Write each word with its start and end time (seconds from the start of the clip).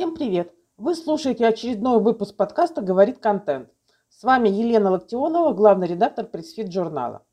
Всем 0.00 0.14
привет! 0.14 0.54
Вы 0.78 0.94
слушаете 0.94 1.46
очередной 1.46 2.00
выпуск 2.00 2.34
подкаста 2.34 2.80
«Говорит 2.80 3.18
контент». 3.18 3.68
С 4.08 4.22
вами 4.22 4.48
Елена 4.48 4.92
Локтионова, 4.92 5.52
главный 5.52 5.88
редактор 5.88 6.24
Pressfeed.Журнала. 6.24 7.26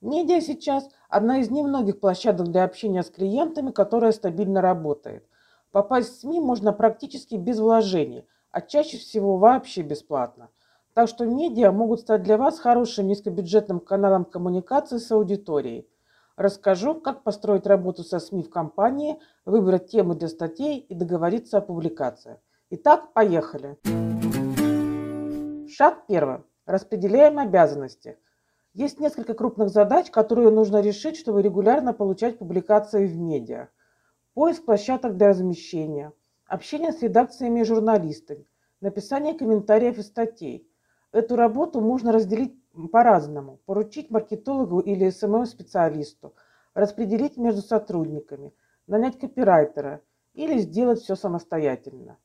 Медиа 0.00 0.40
сейчас 0.40 0.88
одна 1.08 1.38
из 1.38 1.52
немногих 1.52 2.00
площадок 2.00 2.50
для 2.50 2.64
общения 2.64 3.04
с 3.04 3.10
клиентами, 3.10 3.70
которая 3.70 4.10
стабильно 4.10 4.60
работает. 4.60 5.28
Попасть 5.70 6.10
в 6.10 6.20
СМИ 6.22 6.40
можно 6.40 6.72
практически 6.72 7.36
без 7.36 7.60
вложений, 7.60 8.26
а 8.50 8.62
чаще 8.62 8.96
всего 8.96 9.36
вообще 9.36 9.82
бесплатно. 9.82 10.48
Так 10.94 11.08
что 11.08 11.24
медиа 11.24 11.70
могут 11.70 12.00
стать 12.00 12.24
для 12.24 12.36
вас 12.36 12.58
хорошим 12.58 13.06
низкобюджетным 13.06 13.78
каналом 13.78 14.24
коммуникации 14.24 14.98
с 14.98 15.12
аудиторией– 15.12 15.86
Расскажу, 16.38 16.94
как 16.94 17.24
построить 17.24 17.66
работу 17.66 18.04
со 18.04 18.20
СМИ 18.20 18.44
в 18.44 18.50
компании, 18.50 19.18
выбрать 19.44 19.90
темы 19.90 20.14
для 20.14 20.28
статей 20.28 20.78
и 20.78 20.94
договориться 20.94 21.58
о 21.58 21.60
публикациях. 21.60 22.38
Итак, 22.70 23.12
поехали. 23.12 23.76
Шаг 25.68 26.06
первый. 26.06 26.44
Распределяем 26.64 27.40
обязанности. 27.40 28.18
Есть 28.72 29.00
несколько 29.00 29.34
крупных 29.34 29.70
задач, 29.70 30.12
которые 30.12 30.52
нужно 30.52 30.80
решить, 30.80 31.16
чтобы 31.16 31.42
регулярно 31.42 31.92
получать 31.92 32.38
публикации 32.38 33.08
в 33.08 33.18
медиа. 33.18 33.70
Поиск 34.34 34.64
площадок 34.64 35.16
для 35.16 35.30
размещения, 35.30 36.12
общение 36.46 36.92
с 36.92 37.02
редакциями 37.02 37.62
и 37.62 37.64
журналистами, 37.64 38.46
написание 38.80 39.34
комментариев 39.34 39.98
и 39.98 40.02
статей. 40.02 40.70
Эту 41.10 41.34
работу 41.34 41.80
можно 41.80 42.12
разделить 42.12 42.54
по-разному. 42.86 43.58
Поручить 43.66 44.10
маркетологу 44.10 44.78
или 44.78 45.10
СММ-специалисту, 45.10 46.34
распределить 46.74 47.36
между 47.36 47.62
сотрудниками, 47.62 48.54
нанять 48.86 49.18
копирайтера 49.18 50.02
или 50.34 50.58
сделать 50.58 51.00
все 51.00 51.16
самостоятельно. 51.16 52.18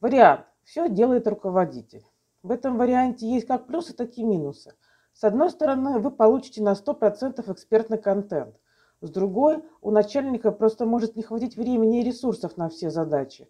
Вариант. 0.00 0.46
Все 0.62 0.88
делает 0.90 1.26
руководитель. 1.26 2.04
В 2.42 2.50
этом 2.50 2.76
варианте 2.76 3.26
есть 3.26 3.46
как 3.46 3.66
плюсы, 3.66 3.94
так 3.94 4.18
и 4.18 4.22
минусы. 4.22 4.74
С 5.14 5.24
одной 5.24 5.50
стороны, 5.50 5.98
вы 5.98 6.10
получите 6.10 6.62
на 6.62 6.74
100% 6.74 7.50
экспертный 7.50 7.96
контент. 7.96 8.54
С 9.00 9.10
другой, 9.10 9.64
у 9.80 9.90
начальника 9.90 10.52
просто 10.52 10.84
может 10.84 11.16
не 11.16 11.22
хватить 11.22 11.56
времени 11.56 12.00
и 12.00 12.04
ресурсов 12.04 12.56
на 12.58 12.68
все 12.68 12.90
задачи. 12.90 13.48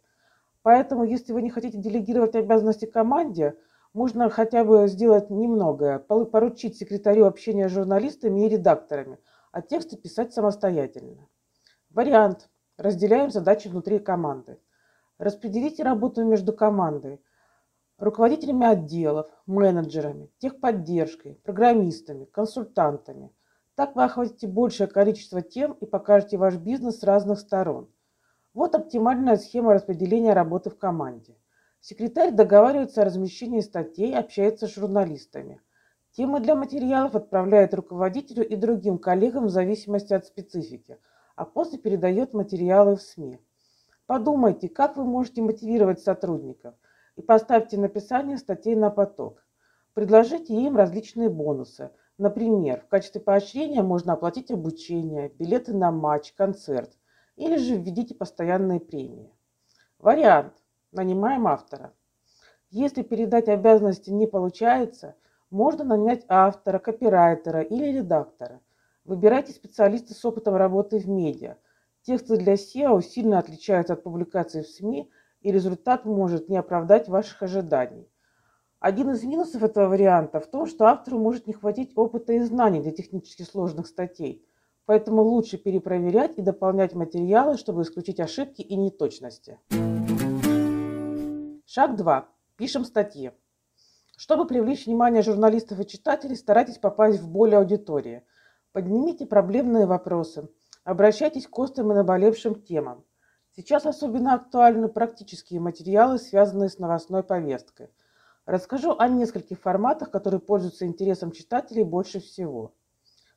Поэтому, 0.62 1.02
если 1.02 1.32
вы 1.32 1.42
не 1.42 1.50
хотите 1.50 1.76
делегировать 1.76 2.36
обязанности 2.36 2.86
команде, 2.86 3.56
можно 3.92 4.30
хотя 4.30 4.64
бы 4.64 4.86
сделать 4.88 5.30
немногое, 5.30 5.98
поручить 5.98 6.76
секретарю 6.76 7.26
общения 7.26 7.68
с 7.68 7.72
журналистами 7.72 8.44
и 8.44 8.48
редакторами, 8.48 9.18
а 9.52 9.62
тексты 9.62 9.96
писать 9.96 10.32
самостоятельно. 10.32 11.28
Вариант. 11.90 12.48
Разделяем 12.76 13.30
задачи 13.30 13.66
внутри 13.66 13.98
команды. 13.98 14.60
Распределите 15.18 15.82
работу 15.82 16.24
между 16.24 16.52
командой, 16.52 17.20
руководителями 17.98 18.68
отделов, 18.68 19.28
менеджерами, 19.46 20.30
техподдержкой, 20.38 21.40
программистами, 21.42 22.24
консультантами. 22.26 23.32
Так 23.74 23.96
вы 23.96 24.04
охватите 24.04 24.46
большее 24.46 24.86
количество 24.86 25.42
тем 25.42 25.72
и 25.72 25.86
покажете 25.86 26.36
ваш 26.36 26.54
бизнес 26.56 27.00
с 27.00 27.02
разных 27.02 27.40
сторон. 27.40 27.88
Вот 28.54 28.76
оптимальная 28.76 29.36
схема 29.36 29.74
распределения 29.74 30.32
работы 30.32 30.70
в 30.70 30.78
команде. 30.78 31.36
Секретарь 31.80 32.32
договаривается 32.32 33.02
о 33.02 33.04
размещении 33.04 33.60
статей, 33.60 34.16
общается 34.16 34.66
с 34.66 34.74
журналистами. 34.74 35.60
Темы 36.12 36.40
для 36.40 36.56
материалов 36.56 37.14
отправляет 37.14 37.74
руководителю 37.74 38.46
и 38.46 38.56
другим 38.56 38.98
коллегам 38.98 39.46
в 39.46 39.50
зависимости 39.50 40.12
от 40.12 40.26
специфики, 40.26 40.98
а 41.36 41.44
после 41.44 41.78
передает 41.78 42.34
материалы 42.34 42.96
в 42.96 43.02
СМИ. 43.02 43.40
Подумайте, 44.06 44.68
как 44.68 44.96
вы 44.96 45.04
можете 45.04 45.42
мотивировать 45.42 46.00
сотрудников 46.00 46.74
и 47.16 47.22
поставьте 47.22 47.78
написание 47.78 48.38
статей 48.38 48.74
на 48.74 48.90
поток. 48.90 49.44
Предложите 49.94 50.54
им 50.54 50.76
различные 50.76 51.28
бонусы. 51.28 51.90
Например, 52.16 52.80
в 52.80 52.88
качестве 52.88 53.20
поощрения 53.20 53.82
можно 53.82 54.14
оплатить 54.14 54.50
обучение, 54.50 55.28
билеты 55.38 55.72
на 55.74 55.92
матч, 55.92 56.32
концерт 56.32 56.90
или 57.36 57.56
же 57.56 57.76
введите 57.76 58.14
постоянные 58.14 58.80
премии. 58.80 59.32
Вариант– 59.98 60.54
нанимаем 60.92 61.46
автора. 61.46 61.92
Если 62.70 63.02
передать 63.02 63.48
обязанности 63.48 64.10
не 64.10 64.26
получается, 64.26 65.14
можно 65.50 65.84
нанять 65.84 66.24
автора, 66.28 66.78
копирайтера 66.78 67.62
или 67.62 67.98
редактора. 67.98 68.60
Выбирайте 69.04 69.52
специалиста 69.52 70.12
с 70.12 70.24
опытом 70.24 70.56
работы 70.56 70.98
в 70.98 71.08
медиа. 71.08 71.56
Тексты 72.02 72.36
для 72.36 72.54
SEO 72.54 73.02
сильно 73.02 73.38
отличаются 73.38 73.94
от 73.94 74.02
публикаций 74.02 74.62
в 74.62 74.68
СМИ, 74.68 75.10
и 75.40 75.52
результат 75.52 76.04
может 76.04 76.48
не 76.48 76.56
оправдать 76.56 77.08
ваших 77.08 77.42
ожиданий. 77.42 78.08
Один 78.80 79.10
из 79.10 79.24
минусов 79.24 79.62
этого 79.62 79.88
варианта 79.88 80.40
в 80.40 80.46
том, 80.46 80.66
что 80.66 80.86
автору 80.86 81.18
может 81.18 81.46
не 81.46 81.52
хватить 81.52 81.92
опыта 81.96 82.32
и 82.34 82.40
знаний 82.40 82.80
для 82.80 82.92
технически 82.92 83.42
сложных 83.42 83.86
статей. 83.86 84.44
Поэтому 84.86 85.22
лучше 85.22 85.58
перепроверять 85.58 86.38
и 86.38 86.42
дополнять 86.42 86.94
материалы, 86.94 87.56
чтобы 87.56 87.82
исключить 87.82 88.20
ошибки 88.20 88.62
и 88.62 88.76
неточности. 88.76 89.58
Шаг 91.70 91.96
2. 91.96 92.26
Пишем 92.56 92.86
статьи. 92.86 93.30
Чтобы 94.16 94.46
привлечь 94.46 94.86
внимание 94.86 95.20
журналистов 95.20 95.78
и 95.78 95.86
читателей, 95.86 96.34
старайтесь 96.34 96.78
попасть 96.78 97.20
в 97.20 97.28
более 97.28 97.58
аудитории. 97.58 98.24
Поднимите 98.72 99.26
проблемные 99.26 99.84
вопросы. 99.84 100.48
Обращайтесь 100.82 101.46
к 101.46 101.58
острым 101.58 101.92
и 101.92 101.94
наболевшим 101.94 102.62
темам. 102.62 103.04
Сейчас 103.54 103.84
особенно 103.84 104.32
актуальны 104.32 104.88
практические 104.88 105.60
материалы, 105.60 106.16
связанные 106.16 106.70
с 106.70 106.78
новостной 106.78 107.22
повесткой. 107.22 107.90
Расскажу 108.46 108.96
о 108.98 109.06
нескольких 109.06 109.60
форматах, 109.60 110.10
которые 110.10 110.40
пользуются 110.40 110.86
интересом 110.86 111.32
читателей 111.32 111.84
больше 111.84 112.20
всего. 112.20 112.72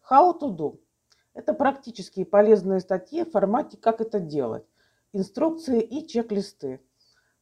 How 0.10 0.40
to 0.40 0.56
do– 0.56 0.80
это 1.34 1.54
практические 1.54 2.26
полезные 2.26 2.80
статьи 2.80 3.26
в 3.26 3.32
формате 3.32 3.76
«Как 3.76 4.00
это 4.00 4.22
делать», 4.22 4.64
инструкции 5.12 5.82
и 5.82 6.08
чек-листы. 6.08 6.80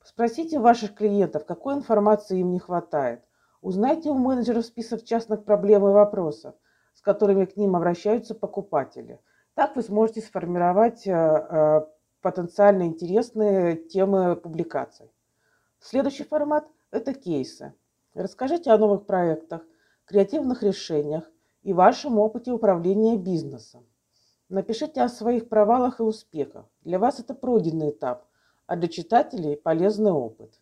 Спросите 0.03 0.59
ваших 0.59 0.95
клиентов, 0.95 1.45
какой 1.45 1.75
информации 1.75 2.39
им 2.39 2.51
не 2.51 2.59
хватает. 2.59 3.21
Узнайте 3.61 4.09
у 4.09 4.13
менеджеров 4.15 4.65
список 4.65 5.03
частных 5.03 5.43
проблем 5.43 5.87
и 5.87 5.91
вопросов, 5.91 6.55
с 6.93 7.01
которыми 7.01 7.45
к 7.45 7.57
ним 7.57 7.75
обращаются 7.75 8.33
покупатели. 8.33 9.19
Так 9.53 9.75
вы 9.75 9.83
сможете 9.83 10.21
сформировать 10.21 11.05
э, 11.05 11.11
э, 11.11 11.81
потенциально 12.21 12.83
интересные 12.83 13.75
темы 13.75 14.37
публикаций. 14.37 15.11
Следующий 15.79 16.23
формат– 16.23 16.67
это 16.91 17.13
кейсы. 17.13 17.73
Расскажите 18.13 18.71
о 18.71 18.77
новых 18.77 19.05
проектах, 19.05 19.61
креативных 20.05 20.63
решениях 20.63 21.29
и 21.63 21.73
вашем 21.73 22.19
опыте 22.19 22.51
управления 22.51 23.17
бизнесом. 23.17 23.85
Напишите 24.47 25.01
о 25.01 25.09
своих 25.09 25.49
провалах 25.49 25.99
и 25.99 26.03
успехах. 26.03 26.65
Для 26.81 26.97
вас 26.97 27.19
это 27.19 27.33
пройденный 27.33 27.91
этап, 27.91 28.25
а 28.69 28.75
для 28.75 28.87
читателей 28.87 29.57
полезный 29.57 30.11
опыт. 30.11 30.53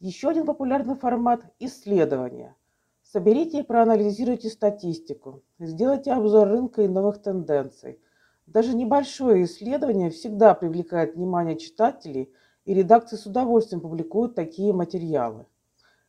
Еще 0.00 0.28
один 0.28 0.44
популярный 0.44 0.96
формат– 0.96 1.40
исследования. 1.58 2.54
Соберите 3.02 3.60
и 3.60 3.62
проанализируйте 3.62 4.50
статистику, 4.50 5.42
сделайте 5.58 6.12
обзор 6.12 6.46
рынка 6.46 6.82
и 6.82 6.88
новых 6.88 7.22
тенденций. 7.22 7.98
Даже 8.46 8.76
небольшое 8.76 9.44
исследование 9.44 10.10
всегда 10.10 10.52
привлекает 10.52 11.14
внимание 11.14 11.56
читателей, 11.56 12.30
и 12.66 12.74
редакции 12.74 13.16
с 13.16 13.24
удовольствием 13.24 13.80
публикуют 13.80 14.34
такие 14.34 14.74
материалы. 14.74 15.46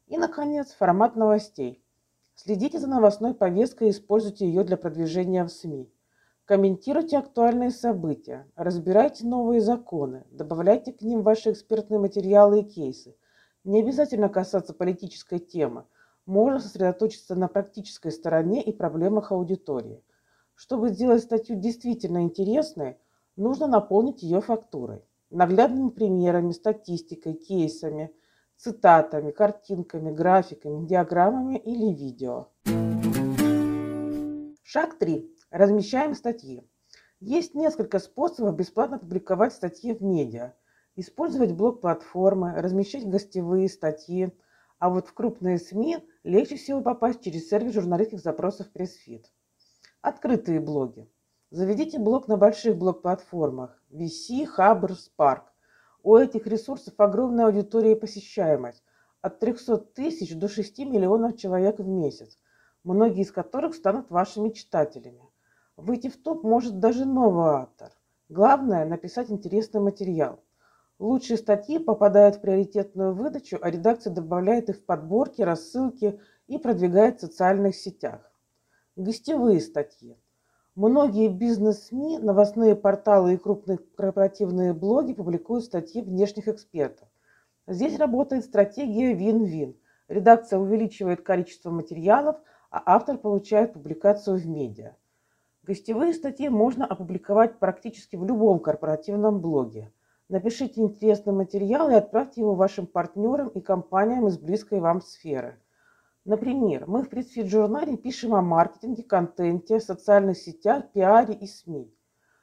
И, 0.08 0.18
наконец, 0.18 0.74
формат 0.74 1.16
новостей. 1.16 1.82
Следите 2.36 2.80
за 2.80 2.88
новостной 2.88 3.34
повесткой 3.34 3.88
и 3.88 3.92
используйте 3.92 4.46
ее 4.46 4.66
для 4.66 4.76
продвижения 4.76 5.46
в 5.46 5.50
СМИ. 5.50 5.90
Комментируйте 6.50 7.20
актуальные 7.20 7.70
события, 7.70 8.48
разбирайте 8.56 9.24
новые 9.24 9.62
законы, 9.62 10.26
добавляйте 10.32 10.92
к 10.92 11.04
ним 11.04 11.22
ваши 11.22 11.52
экспертные 11.52 12.00
материалы 12.00 12.62
и 12.62 12.64
кейсы. 12.64 13.16
Не 13.64 13.82
обязательно 13.82 14.30
касаться 14.30 14.74
политической 14.74 15.38
темы. 15.38 15.86
Можно 16.26 16.58
сосредоточиться 16.58 17.36
на 17.36 17.50
практической 17.50 18.12
стороне 18.12 18.64
и 18.64 18.74
проблемах 18.74 19.32
аудитории. 19.32 20.02
Чтобы 20.56 20.90
сделать 20.90 21.22
статью 21.22 21.56
действительно 21.56 22.24
интересной, 22.24 22.98
нужно 23.36 23.68
наполнить 23.68 24.24
ее 24.24 24.42
фактурой, 24.42 25.04
наглядными 25.30 25.90
примерами, 25.90 26.52
статистикой, 26.52 27.36
кейсами, 27.36 28.12
цитатами, 28.58 29.30
картинками, 29.30 30.10
графиками, 30.10 30.88
диаграммами 30.88 31.60
или 31.60 31.94
видео. 31.94 32.48
Шаг 34.64 34.98
3. 34.98 35.39
Размещаем 35.52 36.14
статьи. 36.14 36.64
Есть 37.20 37.56
несколько 37.56 38.00
способов 38.00 38.56
бесплатно 38.56 39.00
публиковать 39.00 39.54
статьи 39.54 39.94
в 39.94 40.02
медиа. 40.02 40.54
Использовать 40.96 41.54
блог-платформы, 41.54 42.54
размещать 42.62 43.10
гостевые 43.10 43.68
статьи. 43.70 44.32
А 44.78 44.90
вот 44.90 45.08
в 45.08 45.14
крупные 45.14 45.58
СМИ 45.58 45.98
легче 46.24 46.56
всего 46.56 46.82
попасть 46.82 47.22
через 47.22 47.50
сервис 47.50 47.74
журналистских 47.74 48.20
запросов 48.20 48.70
пресс-фит. 48.72 49.32
Открытые 50.02 50.60
блоги. 50.60 51.10
Заведите 51.52 52.00
блог 52.00 52.28
на 52.28 52.38
больших 52.38 52.78
блог-платформах 52.78 53.82
VC, 53.92 54.48
Hubber, 54.58 54.96
Spark. 54.96 55.44
У 56.04 56.16
этих 56.16 56.46
ресурсов 56.48 56.94
огромная 56.98 57.48
аудитория 57.48 57.94
и 57.94 58.00
посещаемость– 58.00 58.84
от 59.22 59.40
300 59.40 59.78
тысяч 59.78 60.36
до 60.36 60.48
6 60.48 60.80
миллионов 60.80 61.38
человек 61.38 61.80
в 61.80 61.88
месяц, 61.88 62.38
многие 62.84 63.24
из 63.24 63.32
которых 63.32 63.76
станут 63.76 64.10
вашими 64.10 64.50
читателями. 64.50 65.29
Выйти 65.82 66.10
в 66.10 66.18
топ 66.18 66.44
может 66.44 66.80
даже 66.80 67.06
новый 67.06 67.52
автор. 67.52 67.92
Главное– 68.28 68.86
написать 68.86 69.32
интересный 69.32 69.80
материал. 69.80 70.42
Лучшие 71.00 71.38
статьи 71.38 71.80
попадают 71.80 72.36
в 72.36 72.42
приоритетную 72.42 73.14
выдачу, 73.14 73.58
а 73.62 73.72
редакция 73.72 74.14
добавляет 74.14 74.70
их 74.70 74.78
в 74.78 74.84
подборки, 74.84 75.42
рассылки 75.42 76.20
и 76.48 76.58
продвигает 76.58 77.18
в 77.18 77.22
социальных 77.22 77.78
сетях. 77.78 78.30
Гостевые 78.98 79.62
статьи. 79.62 80.18
Многие 80.76 81.30
бизнес-СМИ, 81.30 82.20
новостные 82.20 82.76
порталы 82.76 83.36
и 83.36 83.38
крупные 83.38 83.78
корпоративные 83.78 84.74
блоги 84.74 85.14
публикуют 85.14 85.64
статьи 85.64 86.02
внешних 86.02 86.50
экспертов. 86.50 87.08
Здесь 87.68 87.98
работает 87.98 88.44
стратегия 88.44 89.14
вин-вин. 89.14 89.78
Редакция 90.10 90.60
увеличивает 90.60 91.22
количество 91.22 91.72
материалов, 91.72 92.36
а 92.70 92.84
автор 92.86 93.18
получает 93.18 93.74
публикацию 93.74 94.38
в 94.38 94.46
медиа. 94.46 94.96
Гостевые 95.70 96.14
статьи 96.16 96.50
можно 96.50 96.86
опубликовать 96.86 97.60
практически 97.60 98.16
в 98.16 98.26
любом 98.26 98.60
корпоративном 98.60 99.40
блоге. 99.40 99.92
Напишите 100.28 100.82
интересный 100.82 101.32
материал 101.32 101.92
и 101.92 101.94
отправьте 101.94 102.42
его 102.42 102.56
вашим 102.56 102.88
партнерам 102.88 103.50
и 103.50 103.62
компаниям 103.62 104.28
из 104.28 104.40
близкой 104.40 104.80
вам 104.80 105.00
сферы– 105.00 105.60
Например, 106.26 106.86
мы 106.86 107.04
в 107.04 107.10
Пресфит-журнале 107.10 107.98
пишем 107.98 108.36
о 108.36 108.42
маркетинге, 108.42 109.04
контенте, 109.04 109.80
социальных 109.80 110.38
сетях, 110.38 110.92
пиаре 110.92 111.34
и 111.34 111.48
СМИ. 111.48 111.92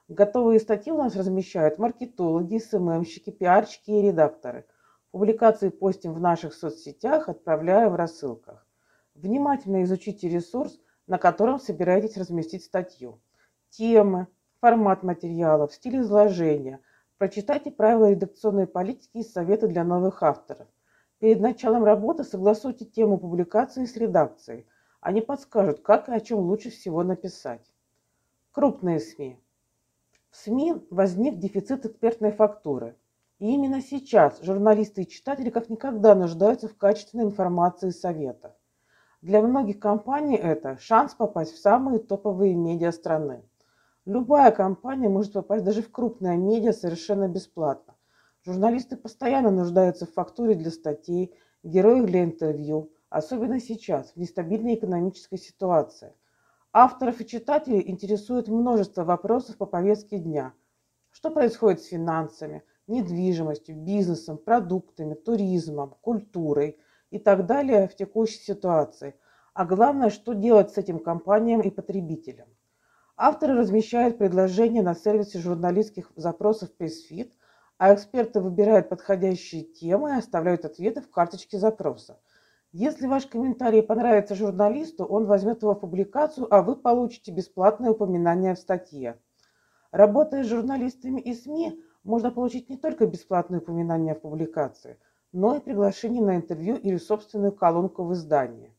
Готовые 0.08 0.61
статьи 0.61 0.93
у 0.93 0.96
нас 0.96 1.14
размещают 1.14 1.78
маркетологи, 1.78 2.58
СММщики, 2.58 3.31
пиарщики 3.31 3.90
и 3.90 4.02
редакторы. 4.02 4.67
Публикации 5.11 5.69
постим 5.69 6.14
в 6.14 6.20
наших 6.20 6.55
соцсетях, 6.55 7.28
отправляя 7.28 7.88
в 7.88 7.94
рассылках. 7.96 8.67
Внимательно 9.14 9.84
изучите 9.84 10.28
ресурс, 10.28 10.81
на 11.06 11.19
котором 11.19 11.58
собираетесь 11.58 12.17
разместить 12.17 12.64
статью. 12.64 13.20
Темы, 13.70 14.26
формат 14.61 15.03
материалов, 15.03 15.73
стиль 15.73 16.00
изложения. 16.00 16.81
Прочитайте 17.19 17.70
правила 17.70 18.11
редакционной 18.11 18.67
политики 18.67 19.19
и 19.19 19.23
советы 19.23 19.69
для 19.69 19.85
новых 19.85 20.23
авторов. 20.23 20.67
Перед 21.19 21.41
началом 21.41 21.85
работы 21.85 22.25
согласуйте 22.25 22.85
тему 22.85 23.19
публикации 23.19 23.87
с 23.87 23.97
редакцией. 23.97 24.67
Они 25.00 25.20
подскажут, 25.20 25.81
как 25.81 26.08
и 26.08 26.12
о 26.12 26.20
чем 26.20 26.41
лучше 26.41 26.70
всего 26.70 27.03
написать. 27.05 27.64
Крупные 28.52 29.00
СМИ. 29.00 29.38
В 30.31 30.37
СМИ 30.37 30.87
возник 30.91 31.38
дефицит 31.38 31.87
экспертной 31.87 32.32
фактуры. 32.32 32.97
И 33.38 33.52
именно 33.52 33.82
сейчас 33.82 34.43
журналисты 34.43 35.02
и 35.02 35.09
читатели 35.09 35.50
как 35.50 35.69
никогда 35.69 36.14
нуждаются 36.14 36.69
в 36.69 36.76
качественной 36.76 37.25
информации 37.25 37.88
и 37.88 37.93
советах. 37.93 38.52
Для 39.26 39.43
многих 39.43 39.81
компаний 39.81 40.37
это 40.37 40.78
шанс 40.78 41.14
попасть 41.14 41.52
в 41.52 41.58
самые 41.58 41.99
топовые 41.99 42.55
медиа 42.55 42.93
страны. 42.93 43.43
Любая 44.05 44.52
компания 44.52 45.08
может 45.08 45.32
попасть 45.32 45.64
даже 45.64 45.82
в 45.82 45.90
крупное 45.90 46.37
медиа 46.37 46.73
совершенно 46.73 47.26
бесплатно. 47.26 47.96
Журналисты 48.44 48.96
постоянно 48.96 49.50
нуждаются 49.50 50.06
в 50.06 50.12
фактуре 50.12 50.55
для 50.55 50.70
статей, 50.70 51.34
героях 51.64 52.06
для 52.06 52.23
интервью, 52.23 52.93
особенно 53.08 53.58
сейчас, 53.58 54.12
в 54.12 54.17
нестабильной 54.17 54.76
экономической 54.76 55.38
ситуации. 55.38 56.14
Авторов 56.73 57.20
и 57.20 57.26
читателей 57.26 57.82
интересует 57.84 58.46
множество 58.46 59.02
вопросов 59.02 59.56
по 59.56 59.67
повестке 59.67 60.19
дня. 60.20 60.52
Что 61.11 61.32
происходит 61.32 61.82
с 61.82 61.87
финансами, 61.87 62.62
недвижимостью, 62.87 63.75
бизнесом, 63.75 64.38
продуктами, 64.38 65.14
туризмом, 65.14 65.96
культурой 66.00 66.78
и 67.17 67.19
так 67.19 67.47
далее 67.47 67.89
в 67.89 67.97
текущей 67.97 68.39
ситуации. 68.39 69.15
А 69.55 69.65
главное, 69.65 70.11
что 70.11 70.33
делать 70.35 70.71
с 70.71 70.79
этим 70.79 70.99
компаниям 70.99 71.61
и 71.61 71.71
потребителям. 71.71 72.49
Авторы 73.17 73.55
размещают 73.55 74.19
предложения 74.19 74.83
на 74.83 74.95
сервисе 74.95 75.39
журналистских 75.39 76.13
запросов 76.17 76.71
PaceFit– 76.79 77.33
а 77.79 77.95
эксперты 77.95 78.41
выбирают 78.41 78.89
подходящие 78.89 79.63
темы 79.63 80.11
и 80.11 80.19
оставляют 80.19 80.65
ответы 80.65 81.03
в 81.03 81.11
карточке 81.11 81.59
запроса. 81.59 82.19
Если 82.73 83.07
ваш 83.07 83.27
комментарий 83.27 83.83
понравится 83.83 84.35
журналисту, 84.35 85.05
он 85.05 85.27
возьмет 85.27 85.62
его 85.62 85.75
в 85.75 85.81
публикацию, 85.81 86.53
а 86.53 86.62
вы 86.62 86.77
получите 86.77 87.33
бесплатное 87.33 87.91
упоминание 87.91 88.55
в 88.55 88.59
статье. 88.59 89.19
Работая 89.91 90.43
с 90.43 90.49
журналистами 90.49 91.21
и 91.21 91.33
СМИ, 91.33 91.81
можно 92.03 92.31
получить 92.31 92.69
не 92.69 92.77
только 92.77 93.07
бесплатное 93.07 93.61
упоминание 93.61 94.15
в 94.15 94.21
публикации, 94.21 94.99
но 95.32 95.56
и 95.56 95.61
приглашение 95.61 96.23
на 96.23 96.37
интервью 96.37 96.76
или 96.76 96.96
собственную 96.96 97.52
колонку 97.52 98.05
в 98.05 98.12
издании. 98.12 98.73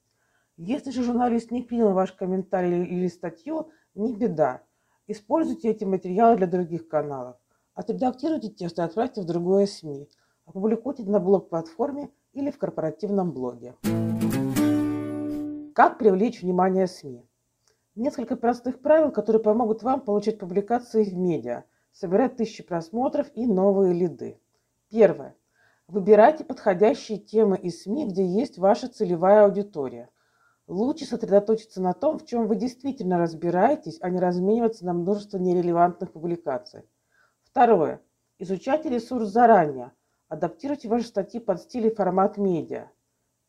Если 0.57 0.91
же 0.91 1.03
журналист 1.03 1.51
не 1.51 1.61
принял 1.61 1.91
ваш 1.93 2.13
комментарий 2.13 2.83
или 2.83 3.07
статью, 3.07 3.69
не 3.93 4.15
беда. 4.15 4.63
Используйте 5.07 5.69
эти 5.69 5.83
материалы 5.83 6.37
для 6.37 6.47
других 6.47 6.87
каналов. 6.87 7.37
Отредактируйте 7.75 8.49
текст 8.49 8.79
и 8.79 8.81
отправьте 8.81 9.21
в 9.21 9.25
другое 9.25 9.67
СМИ. 9.67 10.09
Опубликуйте 10.45 11.03
на 11.03 11.19
блог-платформе 11.19 12.09
или 12.33 12.49
в 12.49 12.57
корпоративном 12.57 13.31
блоге. 13.31 13.75
Как 15.75 15.99
привлечь 15.99 16.41
внимание 16.41 16.87
СМИ? 16.87 17.23
Несколько 17.93 18.35
простых 18.35 18.79
правил, 18.81 19.11
которые 19.11 19.43
помогут 19.43 19.83
вам 19.83 20.01
получать 20.01 20.39
публикации 20.39 21.03
в 21.03 21.15
медиа, 21.15 21.65
собирать 21.91 22.35
тысячи 22.35 22.63
просмотров 22.63 23.27
и 23.35 23.45
новые 23.45 23.93
лиды. 23.93 24.39
Первое. 24.89 25.35
Выбирайте 25.89 26.43
подходящие 26.43 27.17
темы 27.17 27.57
из 27.57 27.83
СМИ, 27.83 28.07
где 28.07 28.25
есть 28.25 28.57
ваша 28.57 28.89
целевая 28.89 29.45
аудитория. 29.45 30.09
Лучше 30.67 31.05
сосредоточиться 31.05 31.81
на 31.81 31.93
том, 31.93 32.19
в 32.19 32.25
чем 32.25 32.47
вы 32.47 32.57
действительно 32.57 33.17
разбираетесь, 33.17 33.97
а 34.01 34.09
не 34.09 34.19
размениваться 34.19 34.85
на 34.85 34.91
множество 34.91 35.37
нерелевантных 35.37 36.11
публикаций. 36.11 36.83
Второе. 37.41 38.01
Изучайте 38.37 38.89
ресурс 38.89 39.29
заранее. 39.29 39.93
Адаптируйте 40.27 40.89
ваши 40.89 41.05
статьи 41.07 41.39
под 41.39 41.61
стиль 41.61 41.87
и 41.87 41.95
формат 41.95 42.37
медиа. 42.37 42.91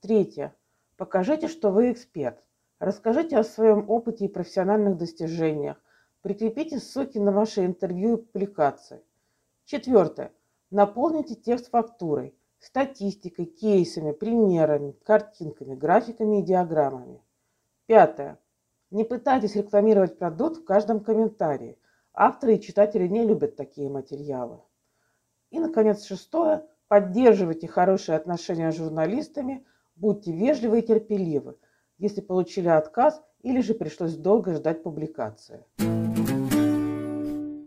Третье. 0.01 0.55
Покажите, 0.97 1.49
что 1.49 1.73
вы 1.73 1.91
эксперт. 1.91 2.39
Расскажите 2.79 3.37
о 3.37 3.43
своем 3.43 3.91
опыте 3.91 4.27
и 4.27 4.29
профессиональных 4.29 4.97
достижениях. 4.97 5.77
Прикрепите 6.23 6.79
ссылки 6.79 7.19
на 7.19 7.33
ваши 7.33 7.67
интервью 7.67 8.17
и 8.17 8.23
публикации. 8.23 9.03
Четвертое. 9.65 10.31
Наполните 10.71 11.35
текст 11.35 11.71
фактурой, 11.71 12.35
статистикой, 12.59 13.47
кейсами, 13.47 14.13
примерами, 14.13 14.93
картинками, 15.05 15.75
графиками 15.75 16.41
и 16.41 16.43
диаграммами. 16.43 17.23
Пятое. 17.87 18.39
Не 18.91 19.05
пытайтесь 19.05 19.57
рекламировать 19.57 20.19
продукт 20.19 20.59
в 20.59 20.65
каждом 20.65 21.01
комментарии– 21.01 21.79
Авторы 22.21 22.57
и 22.57 22.61
читатели 22.61 23.07
не 23.07 23.25
любят 23.25 23.55
такие 23.55 23.89
материалы. 23.89 24.59
И, 25.51 25.61
наконец, 25.61 26.05
шестое. 26.05 26.67
Поддерживайте 26.89 27.69
хорошие 27.69 28.17
отношения 28.17 28.73
с 28.73 28.77
журналистами, 28.77 29.65
будьте 29.95 30.33
вежливы 30.33 30.81
и 30.81 30.83
терпеливы, 30.83 31.59
если 31.97 32.21
получили 32.21 32.67
отказ 32.67 33.23
или 33.43 33.61
же 33.61 33.75
пришлось 33.75 34.17
долго 34.17 34.55
ждать 34.55 34.83
публикации. 34.83 35.65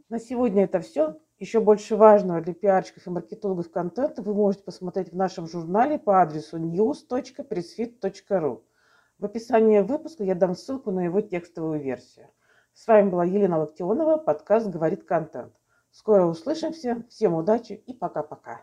На 0.10 0.20
сегодня 0.20 0.66
это 0.66 0.82
все. 0.82 1.18
Еще 1.42 1.60
больше 1.60 1.96
важного 1.96 2.40
для 2.40 2.54
пиарщиков 2.54 3.08
и 3.08 3.10
маркетологов 3.10 3.72
контента 3.72 4.22
вы 4.22 4.36
можете 4.36 4.64
посмотреть 4.64 5.12
в 5.12 5.16
нашем 5.16 5.48
журнале 5.48 5.98
по 5.98 6.22
адресу 6.22 6.60
news.pressfit.ru. 6.60 8.62
В 9.18 9.26
описании 9.26 9.80
выпуска 9.80 10.24
я 10.24 10.36
дам 10.36 10.56
ссылку 10.56 10.92
на 10.92 11.00
его 11.00 11.20
текстовую 11.22 11.82
версию. 11.82 12.28
С 12.76 12.86
вами 12.86 13.10
была 13.10 13.26
Елена 13.26 13.58
Локтионова, 13.58 14.18
подкаст 14.18 14.68
«Говорит 14.68 15.04
контент». 15.04 15.56
Скоро 15.90 16.28
услышимся, 16.28 17.04
всем 17.10 17.34
удачи 17.34 17.74
и 17.74 17.94
пока-пока. 17.96 18.62